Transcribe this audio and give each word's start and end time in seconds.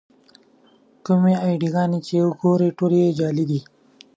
کومې 1.05 1.33
اې 1.45 1.53
ډي 1.61 1.69
ګانې 1.75 1.99
چې 2.07 2.17
ګورئ 2.39 2.69
ټولې 2.77 2.99
یې 3.05 3.15
جعلي 3.19 3.45
دي. 3.49 3.59